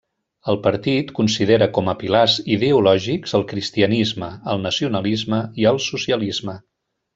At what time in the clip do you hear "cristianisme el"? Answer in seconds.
3.53-4.65